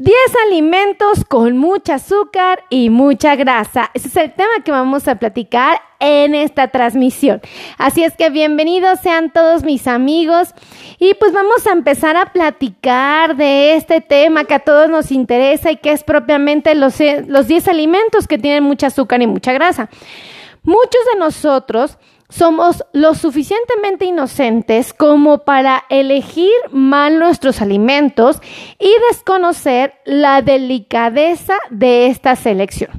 [0.00, 0.14] 10
[0.46, 3.90] alimentos con mucha azúcar y mucha grasa.
[3.92, 7.42] Ese es el tema que vamos a platicar en esta transmisión.
[7.76, 10.54] Así es que bienvenidos sean todos mis amigos
[10.98, 15.70] y pues vamos a empezar a platicar de este tema que a todos nos interesa
[15.70, 16.94] y que es propiamente los,
[17.26, 19.90] los 10 alimentos que tienen mucha azúcar y mucha grasa.
[20.62, 21.98] Muchos de nosotros
[22.30, 28.40] somos lo suficientemente inocentes como para elegir mal nuestros alimentos
[28.78, 32.90] y desconocer la delicadeza de esta selección.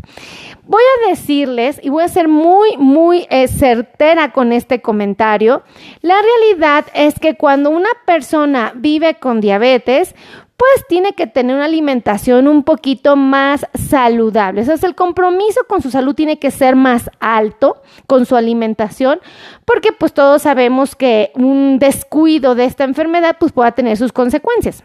[0.63, 5.63] Voy a decirles, y voy a ser muy, muy eh, certera con este comentario,
[6.01, 10.15] la realidad es que cuando una persona vive con diabetes,
[10.61, 14.61] pues tiene que tener una alimentación un poquito más saludable.
[14.61, 19.21] O el compromiso con su salud tiene que ser más alto con su alimentación,
[19.65, 24.83] porque pues todos sabemos que un descuido de esta enfermedad pues pueda tener sus consecuencias.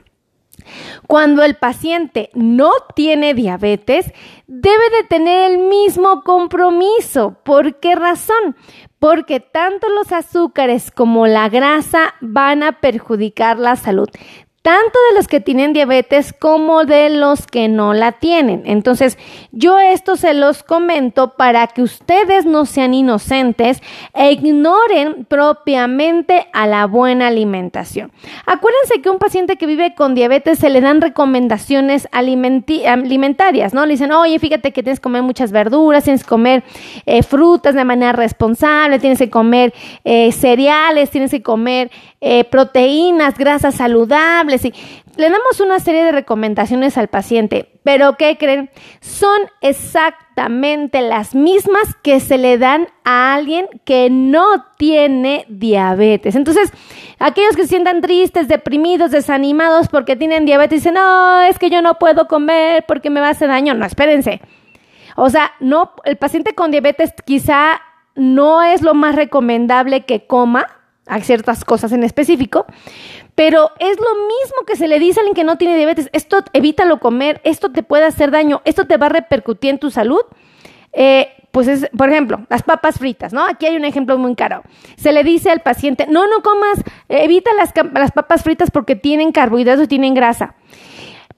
[1.07, 4.15] Cuando el paciente no tiene diabetes,
[4.47, 7.37] debe de tener el mismo compromiso.
[7.45, 8.57] ¿Por qué razón?
[8.99, 14.09] Porque tanto los azúcares como la grasa van a perjudicar la salud
[14.67, 18.63] tanto de los que tienen diabetes como de los que no la tienen.
[18.65, 19.17] Entonces,
[19.53, 23.81] yo esto se los comento para que ustedes no sean inocentes
[24.13, 28.11] e ignoren propiamente a la buena alimentación.
[28.45, 33.87] Acuérdense que un paciente que vive con diabetes se le dan recomendaciones alimentarias, ¿no?
[33.87, 36.65] Le dicen, oye, fíjate que tienes que comer muchas verduras, tienes que comer
[37.05, 39.73] eh, frutas de manera responsable, tienes que comer
[40.03, 44.74] eh, cereales, tienes que comer eh, proteínas, grasas saludables y
[45.16, 48.71] le damos una serie de recomendaciones al paciente, pero ¿qué creen?
[49.01, 56.35] Son exactamente las mismas que se le dan a alguien que no tiene diabetes.
[56.35, 56.73] Entonces,
[57.18, 61.82] aquellos que se sientan tristes, deprimidos, desanimados porque tienen diabetes, dicen, no, es que yo
[61.82, 63.74] no puedo comer porque me va a hacer daño.
[63.74, 64.41] No, espérense.
[65.16, 67.81] O sea, no, el paciente con diabetes quizá
[68.14, 70.66] no es lo más recomendable que coma,
[71.06, 72.67] a ciertas cosas en específico,
[73.34, 76.39] pero es lo mismo que se le dice a alguien que no tiene diabetes, esto
[76.53, 80.22] evítalo comer, esto te puede hacer daño, esto te va a repercutir en tu salud.
[80.93, 83.43] Eh, pues es, por ejemplo, las papas fritas, ¿no?
[83.47, 84.62] Aquí hay un ejemplo muy caro.
[84.97, 89.33] Se le dice al paciente, no, no comas, evita las, las papas fritas porque tienen
[89.33, 90.55] carbohidratos y tienen grasa.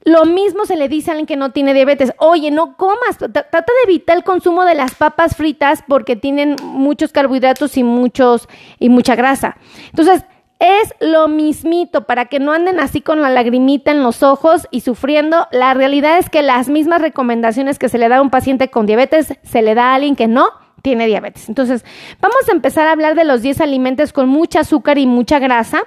[0.09, 2.15] Lo mismo se le dice a alguien que no tiene diabetes.
[2.17, 7.13] Oye, no comas, trata de evitar el consumo de las papas fritas porque tienen muchos
[7.13, 8.49] carbohidratos y muchos
[8.79, 9.59] y mucha grasa.
[9.91, 10.25] Entonces,
[10.61, 14.81] es lo mismito para que no anden así con la lagrimita en los ojos y
[14.81, 15.47] sufriendo.
[15.53, 18.87] La realidad es que las mismas recomendaciones que se le da a un paciente con
[18.87, 20.49] diabetes se le da a alguien que no
[20.81, 21.51] tiene diabetes.
[21.51, 21.85] Entonces,
[22.19, 25.83] vamos a empezar a hablar de los 10 alimentos con mucha azúcar y mucha grasa.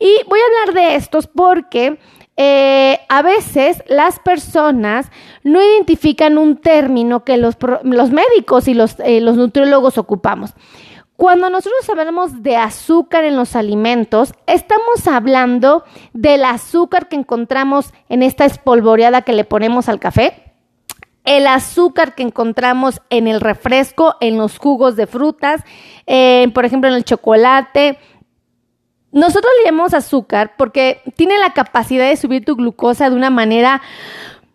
[0.00, 2.00] Y voy a hablar de estos porque
[2.42, 5.10] eh, a veces las personas
[5.44, 10.54] no identifican un término que los, médicos y los, eh, los nutriólogos ocupamos.
[11.16, 15.84] Cuando nosotros hablamos de azúcar en los alimentos, estamos hablando
[16.14, 20.54] del azúcar que encontramos en esta espolvoreada que le ponemos al café,
[21.24, 25.60] el azúcar que encontramos en el refresco, en los jugos de frutas,
[26.06, 27.98] eh, por ejemplo en el chocolate,
[29.12, 33.82] nosotros le llamamos azúcar porque tiene la capacidad de subir tu glucosa de una manera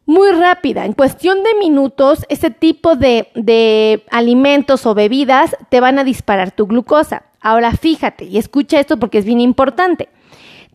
[0.05, 0.85] muy rápida.
[0.85, 6.67] En cuestión de minutos, ese tipo de, alimentos o bebidas te van a disparar tu
[6.67, 7.23] glucosa.
[7.41, 10.09] Ahora fíjate y escucha esto porque es bien importante.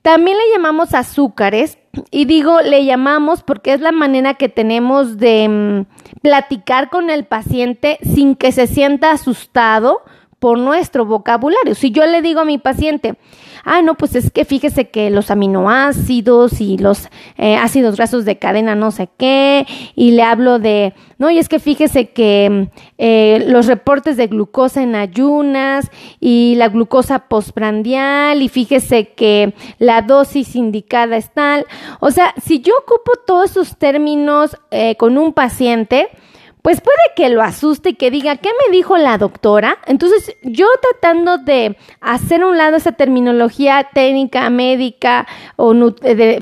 [0.02, 1.78] También le llamamos azúcares
[2.10, 7.24] y digo le llamamos porque es la manera que tenemos de mm, platicar con el
[7.24, 10.02] paciente sin que se sienta asustado
[10.40, 11.74] por nuestro vocabulario.
[11.74, 13.14] Si yo le digo a mi paciente,
[13.64, 18.38] ah, no, pues es que fíjese que los aminoácidos y los eh, ácidos grasos de
[18.38, 23.44] cadena no sé qué, y le hablo de, no, y es que fíjese que eh,
[23.48, 25.90] los reportes de glucosa en ayunas
[26.20, 31.66] y la glucosa postprandial, y fíjese que la dosis indicada es tal.
[32.00, 36.08] O sea, si yo ocupo todos esos términos eh, con un paciente,
[36.62, 39.78] pues puede que lo asuste y que diga, ¿qué me dijo la doctora?
[39.86, 45.26] Entonces, yo tratando de hacer un lado esa terminología técnica, médica
[45.56, 45.74] o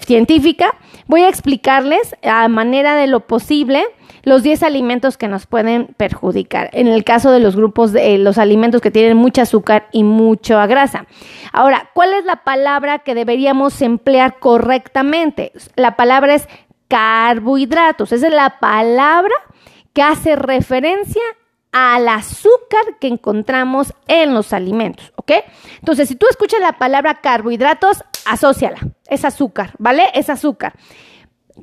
[0.04, 0.74] científica,
[1.06, 3.84] voy a explicarles a manera de lo posible
[4.24, 6.70] los 10 alimentos que nos pueden perjudicar.
[6.72, 10.66] En el caso de los grupos de los alimentos que tienen mucho azúcar y mucha
[10.66, 11.06] grasa.
[11.52, 15.52] Ahora, ¿cuál es la palabra que deberíamos emplear correctamente?
[15.76, 16.48] La palabra es
[16.88, 18.12] carbohidratos.
[18.12, 19.34] Esa es la palabra
[19.98, 21.24] que hace referencia
[21.72, 25.32] al azúcar que encontramos en los alimentos, ¿ok?
[25.80, 28.78] Entonces, si tú escuchas la palabra carbohidratos, asóciala,
[29.08, 30.04] es azúcar, ¿vale?
[30.14, 30.74] Es azúcar.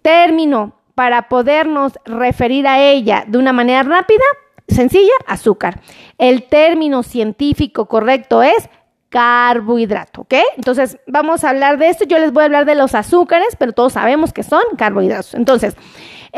[0.01, 4.25] Término para podernos referir a ella de una manera rápida,
[4.67, 5.79] sencilla, azúcar.
[6.17, 8.69] El término científico correcto es
[9.07, 10.33] carbohidrato, ¿ok?
[10.57, 12.03] Entonces, vamos a hablar de esto.
[12.03, 15.35] Yo les voy a hablar de los azúcares, pero todos sabemos que son carbohidratos.
[15.35, 15.77] Entonces,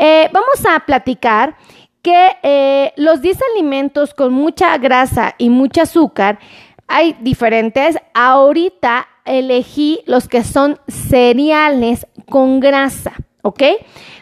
[0.00, 1.56] eh, vamos a platicar
[2.02, 6.38] que eh, los 10 alimentos con mucha grasa y mucho azúcar,
[6.86, 7.96] hay diferentes.
[8.14, 13.12] Ahorita elegí los que son cereales con grasa,
[13.42, 13.62] ¿ok?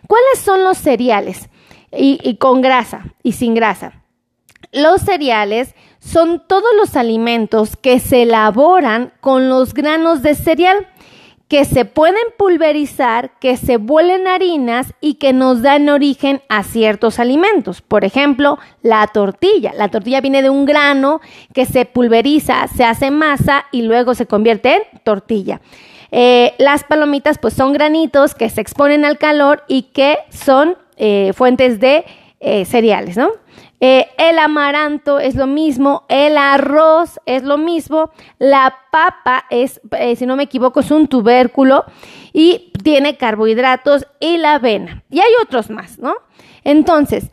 [0.06, 1.48] ¿Cuáles son los cereales?
[1.98, 4.02] y con grasa y sin grasa.
[4.72, 10.86] Los cereales son todos los alimentos que se elaboran con los granos de cereal
[11.48, 17.20] que se pueden pulverizar, que se vuelven harinas y que nos dan origen a ciertos
[17.20, 17.82] alimentos.
[17.82, 19.72] Por ejemplo, la tortilla.
[19.76, 21.20] La tortilla viene de un grano
[21.54, 25.60] que se pulveriza, se hace masa y luego se convierte en tortilla.
[26.10, 31.32] Eh, las palomitas pues son granitos que se exponen al calor y que son eh,
[31.34, 32.04] fuentes de
[32.40, 33.30] eh, cereales, ¿no?
[33.80, 40.16] Eh, el amaranto es lo mismo, el arroz es lo mismo, la papa es, eh,
[40.16, 41.84] si no me equivoco, es un tubérculo
[42.32, 45.02] y tiene carbohidratos y la avena.
[45.10, 46.14] Y hay otros más, ¿no?
[46.64, 47.30] Entonces,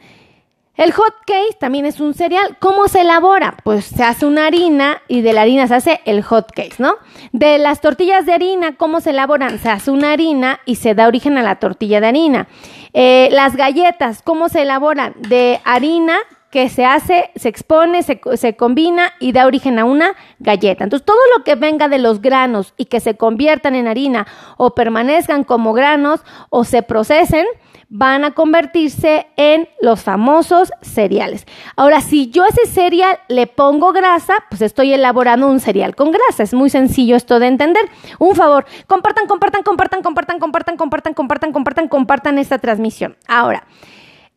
[0.75, 2.57] el hot cake también es un cereal.
[2.59, 3.57] ¿Cómo se elabora?
[3.63, 6.95] Pues se hace una harina y de la harina se hace el hot cake, ¿no?
[7.31, 9.59] De las tortillas de harina, ¿cómo se elaboran?
[9.59, 12.47] Se hace una harina y se da origen a la tortilla de harina.
[12.93, 15.13] Eh, las galletas, ¿cómo se elaboran?
[15.17, 16.17] De harina
[16.53, 20.83] que se hace, se expone, se, se, combina y da origen a una galleta.
[20.83, 24.27] Entonces, todo lo que venga de los granos y que se conviertan en harina
[24.57, 26.21] o permanezcan como granos
[26.51, 27.47] o se procesen,
[27.89, 31.47] van a convertirse en los famosos cereales.
[31.75, 36.11] Ahora, si yo a ese cereal le pongo grasa, pues estoy elaborando un cereal con
[36.11, 36.43] grasa.
[36.43, 37.83] Es muy sencillo esto de entender.
[38.19, 43.17] Un favor, compartan, compartan, compartan, compartan, compartan, compartan, compartan, compartan, compartan esta transmisión.
[43.27, 43.63] Ahora,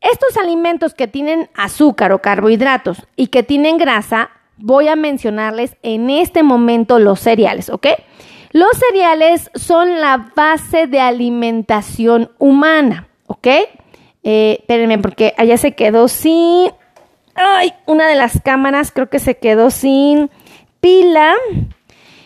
[0.01, 6.11] estos alimentos que tienen azúcar o carbohidratos y que tienen grasa, voy a mencionarles en
[6.11, 7.89] este momento los cereales, ¿ok?
[8.53, 13.09] Los cereales son la base de alimentación humana.
[13.27, 13.47] ¿ok?
[14.23, 16.71] Eh, espérenme, porque allá se quedó sin...
[17.35, 20.31] Ay, una de las cámaras creo que se quedó sin
[20.81, 21.35] pila.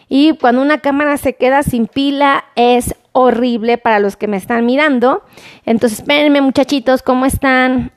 [0.08, 4.66] Y cuando una cámara se queda sin pila es horrible para los que me están
[4.66, 5.22] mirando.
[5.64, 7.92] Entonces, espérenme muchachitos, ¿cómo están?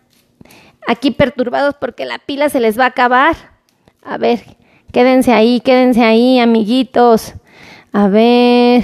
[0.88, 3.36] Aquí perturbados porque la pila se les va a acabar.
[4.04, 4.42] A ver,
[4.92, 7.36] quédense ahí, quédense ahí, amiguitos.
[7.92, 8.83] A ver,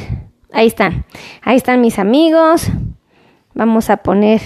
[0.52, 1.06] ahí están.
[1.42, 2.68] Ahí están mis amigos.
[3.54, 4.42] Vamos a poner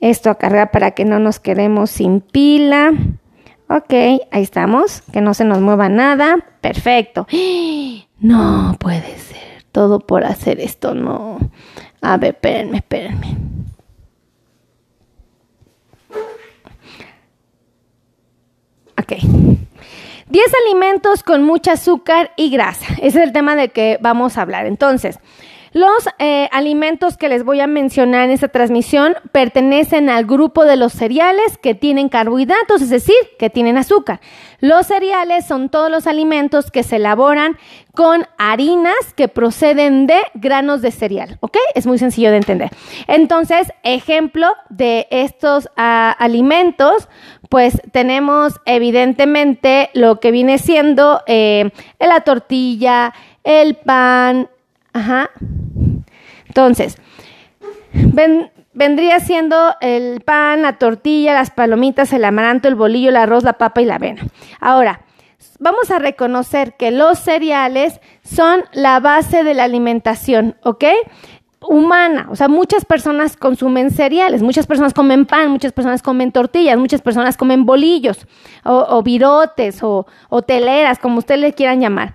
[0.00, 2.92] esto a cargar para que no nos quedemos sin pila.
[3.68, 3.92] Ok,
[4.30, 5.02] ahí estamos.
[5.12, 6.36] Que no se nos mueva nada.
[6.60, 7.26] Perfecto.
[8.20, 9.53] No puede ser.
[9.74, 11.50] Todo por hacer esto, no.
[12.00, 13.36] A ver, espérenme, espérenme.
[18.96, 19.18] Ok.
[20.28, 22.86] 10 alimentos con mucha azúcar y grasa.
[22.98, 24.66] Ese es el tema de que vamos a hablar.
[24.66, 25.18] Entonces,
[25.74, 30.76] los eh, alimentos que les voy a mencionar en esta transmisión pertenecen al grupo de
[30.76, 34.20] los cereales que tienen carbohidratos, es decir, que tienen azúcar.
[34.60, 37.58] Los cereales son todos los alimentos que se elaboran
[37.92, 41.58] con harinas que proceden de granos de cereal, ¿ok?
[41.74, 42.70] Es muy sencillo de entender.
[43.08, 47.08] Entonces, ejemplo de estos ah, alimentos,
[47.50, 53.12] pues tenemos evidentemente lo que viene siendo eh, la tortilla,
[53.42, 54.48] el pan,
[54.94, 55.28] Ajá.
[56.46, 56.98] Entonces,
[58.72, 63.54] vendría siendo el pan, la tortilla, las palomitas, el amaranto, el bolillo, el arroz, la
[63.54, 64.22] papa y la avena.
[64.60, 65.00] Ahora,
[65.58, 70.84] vamos a reconocer que los cereales son la base de la alimentación, ¿ok?
[71.66, 76.76] humana, o sea, muchas personas consumen cereales, muchas personas comen pan, muchas personas comen tortillas,
[76.76, 78.26] muchas personas comen bolillos
[78.64, 82.14] o, virotes o, o teleras, como ustedes le quieran llamar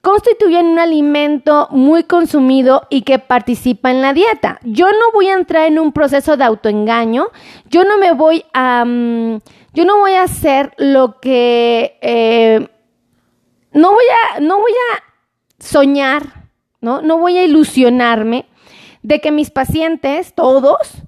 [0.00, 4.58] constituyen un alimento muy consumido y que participa en la dieta.
[4.62, 7.28] Yo no voy a entrar en un proceso de autoengaño,
[7.68, 9.38] yo no me voy a, mm,
[9.74, 12.68] yo no voy a hacer lo que, eh,
[13.72, 14.04] no voy
[14.34, 16.48] a, no voy a soñar,
[16.80, 17.02] ¿no?
[17.02, 18.46] No voy a ilusionarme
[19.02, 21.02] de que mis pacientes, todos,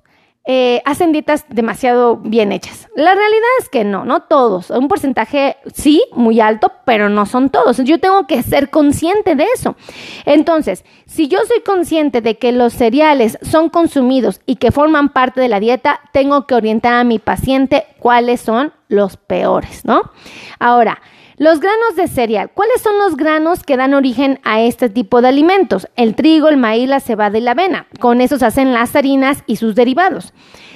[0.44, 2.88] eh, hacen dietas demasiado bien hechas.
[2.96, 4.70] La realidad es que no, no todos.
[4.70, 7.78] Un porcentaje sí, muy alto, pero no son todos.
[7.78, 9.76] Yo tengo que ser consciente de eso.
[10.24, 15.40] Entonces, si yo soy consciente de que los cereales son consumidos y que forman parte
[15.40, 20.10] de la dieta, tengo que orientar a mi paciente cuáles son los peores, ¿no?
[20.58, 21.00] Ahora,
[21.42, 22.52] Los granos de cereal.
[22.54, 25.88] ¿Cuáles son los granos que dan origen a este tipo de alimentos?
[25.96, 27.88] El trigo, el maíz, la cebada y la avena.
[27.98, 30.34] Con eso se hacen las harinas y sus derivados.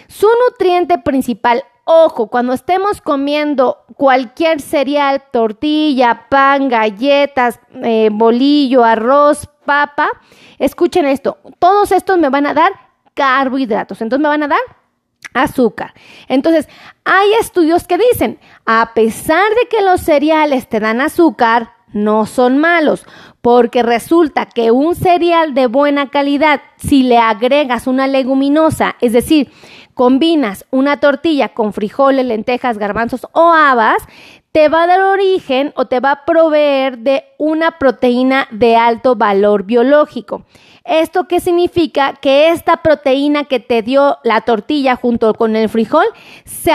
[0.08, 9.48] Su nutriente principal, ojo, cuando estemos comiendo cualquier cereal, tortilla, pan, galletas, eh, bolillo, arroz,
[9.64, 10.08] papa,
[10.58, 12.72] escuchen esto, todos estos me van a dar
[13.14, 14.75] carbohidratos, entonces me van a dar
[15.36, 15.94] azúcar.
[16.28, 16.68] Entonces,
[17.04, 22.58] hay estudios que dicen, a pesar de que los cereales te dan azúcar, no son
[22.58, 23.06] malos,
[23.40, 29.50] porque resulta que un cereal de buena calidad, si le agregas una leguminosa, es decir,
[29.94, 34.02] combinas una tortilla con frijoles, lentejas, garbanzos o habas,
[34.56, 39.14] te va a dar origen o te va a proveer de una proteína de alto
[39.14, 40.44] valor biológico.
[40.82, 42.14] ¿Esto qué significa?
[42.14, 46.06] Que esta proteína que te dio la tortilla junto con el frijol
[46.46, 46.72] se,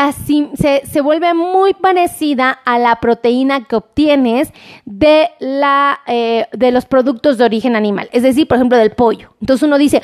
[0.85, 4.53] se, vuelve muy parecida a la proteína que obtienes
[4.85, 9.33] de, la, eh, de los productos de origen animal, es decir, por ejemplo, del pollo.
[9.41, 10.03] Entonces uno dice,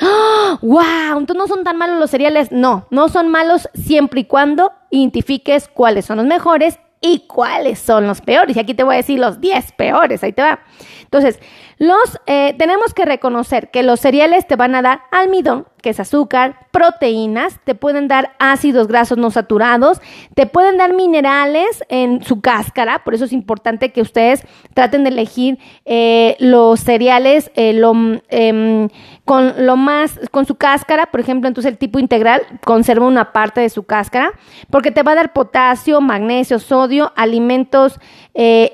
[0.62, 0.80] ¡Wow!
[0.82, 1.14] ¡Ah!
[1.16, 2.50] Entonces no son tan malos los cereales.
[2.50, 8.06] No, no son malos siempre y cuando identifiques cuáles son los mejores y cuáles son
[8.06, 8.56] los peores.
[8.56, 10.60] Y aquí te voy a decir los 10 peores, ahí te va.
[11.02, 11.38] Entonces,
[11.78, 16.00] los, eh, tenemos que reconocer que los cereales te van a dar almidón, que es
[16.00, 20.00] azúcar, proteínas, te pueden dar ácidos grasos no saturados,
[20.34, 24.44] te pueden dar minerales en su cáscara, por eso es importante que ustedes
[24.74, 27.92] traten de elegir eh, los cereales eh, lo,
[28.28, 28.88] em,
[29.24, 33.60] con lo más, con su cáscara, por ejemplo, entonces el tipo integral conserva una parte
[33.60, 34.32] de su cáscara,
[34.68, 38.00] porque te va a dar potasio, magnesio, sodio, alimentos,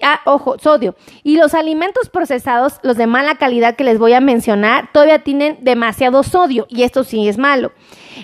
[0.02, 4.20] ah, ojo, sodio, y los alimentos procesados, los de mala calidad que les voy a
[4.20, 7.72] mencionar, todavía tienen demasiado sodio, y esto sí es malo.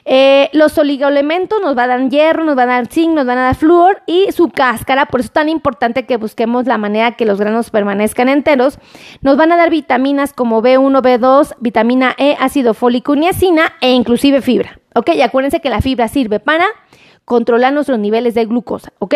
[0.04, 3.38] Eh, los oligoelementos nos van a dar hierro, nos van a dar zinc, nos van
[3.38, 7.12] a dar flúor y su cáscara, por eso es tan importante que busquemos la manera
[7.12, 8.78] que los granos permanezcan enteros.
[9.20, 14.42] Nos van a dar vitaminas como B1, B2, vitamina E, ácido fólico, niacina e inclusive
[14.42, 14.78] fibra.
[14.94, 15.10] ¿Ok?
[15.14, 16.66] Y acuérdense que la fibra sirve para
[17.30, 19.14] controlar nuestros niveles de glucosa, ¿ok?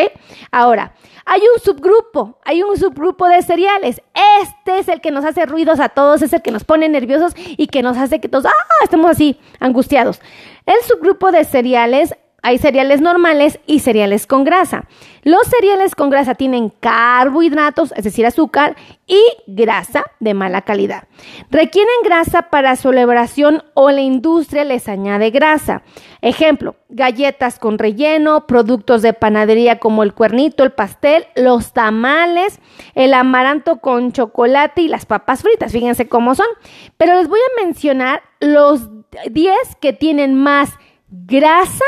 [0.52, 0.94] Ahora,
[1.24, 4.00] hay un subgrupo, hay un subgrupo de cereales.
[4.40, 7.32] Este es el que nos hace ruidos a todos, es el que nos pone nerviosos
[7.36, 10.20] y que nos hace que todos, ah, estemos así, angustiados.
[10.64, 12.14] El subgrupo de cereales
[12.44, 14.84] hay cereales normales y cereales con grasa.
[15.22, 21.04] Los cereales con grasa tienen carbohidratos, es decir, azúcar, y grasa de mala calidad.
[21.50, 25.80] Requieren grasa para su elaboración o la industria les añade grasa.
[26.20, 32.60] Ejemplo, galletas con relleno, productos de panadería como el cuernito, el pastel, los tamales,
[32.94, 35.72] el amaranto con chocolate y las papas fritas.
[35.72, 36.48] Fíjense cómo son.
[36.98, 38.90] Pero les voy a mencionar los
[39.30, 40.74] 10 que tienen más
[41.08, 41.84] grasa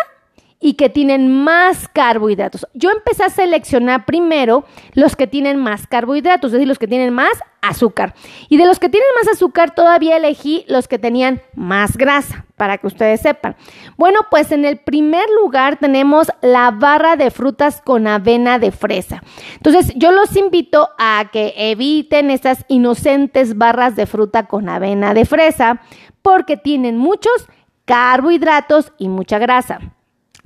[0.61, 2.67] y que tienen más carbohidratos.
[2.73, 7.13] Yo empecé a seleccionar primero los que tienen más carbohidratos, es decir, los que tienen
[7.13, 8.15] más azúcar.
[8.49, 12.79] Y de los que tienen más azúcar todavía elegí los que tenían más grasa, para
[12.79, 13.57] que ustedes sepan.
[13.97, 19.23] Bueno, pues en el primer lugar tenemos la barra de frutas con avena de fresa.
[19.57, 25.27] Entonces, yo los invito a que eviten estas inocentes barras de fruta con avena de
[25.27, 25.83] fresa
[26.23, 27.47] porque tienen muchos
[27.85, 29.96] carbohidratos y mucha grasa.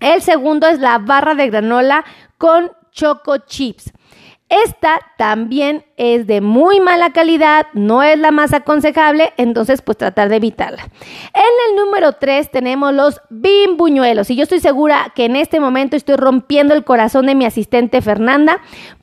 [0.00, 2.04] El segundo es la barra de granola
[2.38, 3.92] con choco chips.
[4.50, 10.28] Esta también es de muy mala calidad, no es la más aconsejable, entonces pues tratar
[10.28, 10.82] de evitarla.
[11.32, 15.96] En el número 3 tenemos los bimbuñuelos y yo estoy segura que en este momento
[15.96, 18.60] estoy rompiendo el corazón de mi asistente Fernanda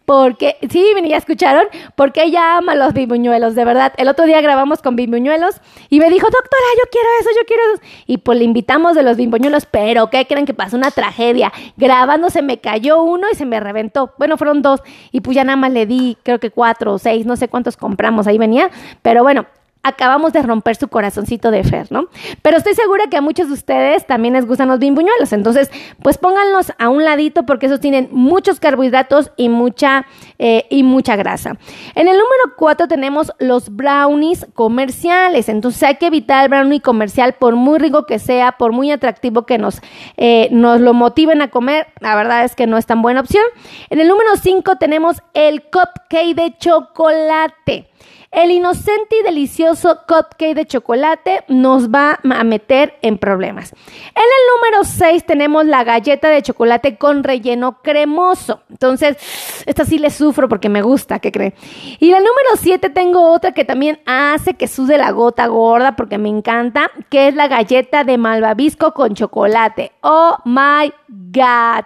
[0.07, 3.91] porque, sí, ya escucharon, porque ella ama los bimbuñuelos, de verdad.
[3.97, 5.59] El otro día grabamos con bimbuñuelos
[5.89, 7.81] y me dijo, doctora, yo quiero eso, yo quiero eso.
[8.05, 10.77] Y pues le invitamos de los bimbuñuelos, pero ¿qué creen que pasó?
[10.77, 11.51] Una tragedia.
[11.75, 14.13] Grabando se me cayó uno y se me reventó.
[14.17, 17.25] Bueno, fueron dos y pues ya nada más le di, creo que cuatro o seis,
[17.25, 18.71] no sé cuántos compramos, ahí venía.
[19.01, 19.45] Pero bueno,
[19.87, 22.07] acabamos de romper su corazoncito de Fer, ¿no?
[22.41, 26.17] Pero estoy segura que a muchos de ustedes también les gustan los bimbuñuelos, entonces pues
[26.17, 30.05] pónganlos a un ladito porque esos tienen muchos carbohidratos y mucha,
[30.39, 31.57] eh, y mucha grasa.
[31.95, 37.33] En el número 4 tenemos los brownies comerciales, entonces hay que evitar el brownie comercial
[37.33, 39.81] por muy rico que sea, por muy atractivo que nos,
[40.17, 43.43] eh, nos lo motiven a comer, la verdad es que no es tan buena opción.
[43.89, 47.89] En el número 5 tenemos el cupcake de chocolate.
[48.31, 53.71] El inocente y delicioso cupcake de chocolate nos va a meter en problemas.
[53.71, 58.61] En el número 6 tenemos la galleta de chocolate con relleno cremoso.
[58.69, 59.17] Entonces,
[59.65, 61.53] esta sí le sufro porque me gusta, ¿qué creen?
[61.99, 66.17] Y el número 7 tengo otra que también hace que sude la gota gorda porque
[66.17, 69.93] me encanta, que es la galleta de malvavisco con chocolate.
[70.01, 71.26] Oh my God.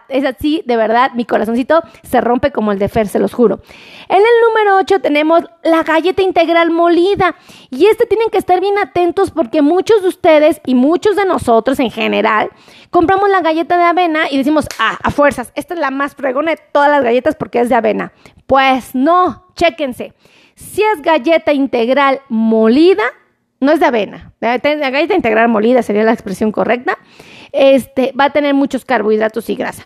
[0.09, 3.61] Es así, de verdad, mi corazoncito se rompe como el de Fer, se los juro.
[4.07, 7.35] En el número 8 tenemos la galleta integral molida.
[7.69, 11.79] Y este tienen que estar bien atentos porque muchos de ustedes y muchos de nosotros
[11.79, 12.49] en general
[12.89, 16.51] compramos la galleta de avena y decimos, ah, a fuerzas, esta es la más fregona
[16.51, 18.13] de todas las galletas porque es de avena.
[18.47, 20.13] Pues no, chéquense.
[20.55, 23.03] Si es galleta integral molida,
[23.59, 24.33] no es de avena.
[24.39, 26.97] La galleta integral molida sería la expresión correcta.
[27.51, 29.83] Este va a tener muchos carbohidratos y grasa.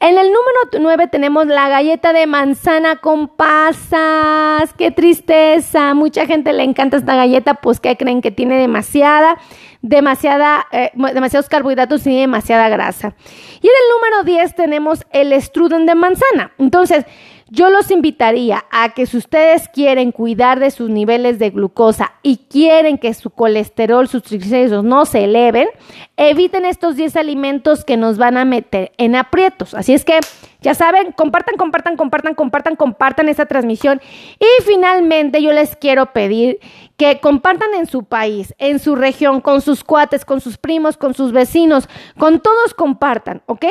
[0.00, 4.72] En el número 9 tenemos la galleta de manzana con pasas.
[4.76, 5.94] ¡Qué tristeza!
[5.94, 9.38] Mucha gente le encanta esta galleta, pues que creen que tiene demasiada,
[9.80, 13.14] demasiada, eh, demasiados carbohidratos y demasiada grasa.
[13.62, 16.52] Y en el número 10 tenemos el strudel de manzana.
[16.58, 17.06] Entonces,
[17.48, 22.38] yo los invitaría a que si ustedes quieren cuidar de sus niveles de glucosa y
[22.38, 25.68] quieren que su colesterol, sus triglicéridos no se eleven,
[26.16, 29.74] eviten estos 10 alimentos que nos van a meter en aprietos.
[29.74, 30.18] Así es que,
[30.60, 34.00] ya saben, compartan, compartan, compartan, compartan, compartan esta transmisión.
[34.40, 36.58] Y finalmente yo les quiero pedir
[36.96, 41.14] que compartan en su país, en su región, con sus cuates, con sus primos, con
[41.14, 41.88] sus vecinos,
[42.18, 43.66] con todos compartan, ¿ok?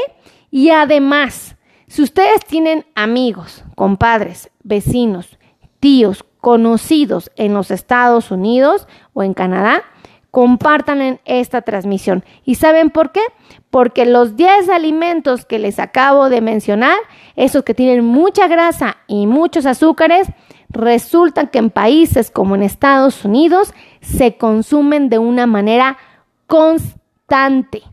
[0.50, 1.58] Y además,
[1.96, 5.40] si ustedes tienen amigos, compadres, vecinos,
[5.80, 9.82] tíos, conocidos en los Estados Unidos o en Canadá,
[10.30, 12.26] compartan en esta transmisión.
[12.44, 13.22] ¿Y saben por qué?
[13.70, 16.98] Porque los 10 alimentos que les acabo de mencionar,
[17.38, 20.28] esos que tienen mucha grasa y muchos azúcares,
[20.68, 25.98] resultan que en países como en Estados Unidos se consumen de una manera
[26.46, 27.84] constante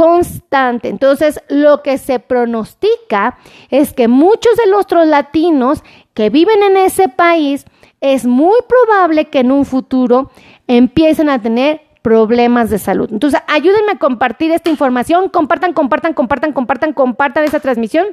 [0.00, 0.88] constante.
[0.88, 3.36] Entonces, lo que se pronostica
[3.68, 7.66] es que muchos de los latinos que viven en ese país
[8.00, 10.30] es muy probable que en un futuro
[10.66, 13.10] empiecen a tener problemas de salud.
[13.12, 18.06] Entonces, ayúdenme a compartir esta información, compartan, compartan, compartan, compartan, compartan esta transmisión.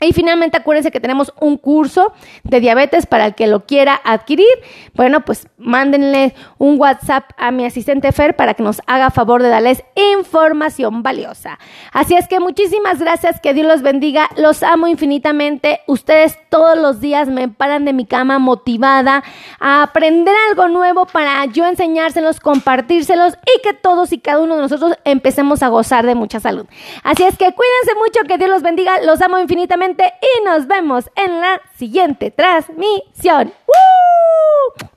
[0.00, 4.48] Y finalmente acuérdense que tenemos un curso de diabetes para el que lo quiera adquirir.
[4.94, 9.50] Bueno, pues mándenle un WhatsApp a mi asistente Fer para que nos haga favor de
[9.50, 11.58] darles información valiosa.
[11.92, 15.80] Así es que muchísimas gracias, que Dios los bendiga, los amo infinitamente.
[15.86, 19.22] Ustedes todos los días me paran de mi cama motivada
[19.58, 24.62] a aprender algo nuevo para yo enseñárselos, compartírselos y que todos y cada uno de
[24.62, 26.64] nosotros empecemos a gozar de mucha salud.
[27.02, 31.10] Así es que cuídense mucho, que Dios los bendiga, los amo infinitamente y nos vemos
[31.16, 33.52] en la siguiente transmisión.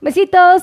[0.00, 0.62] Besitos.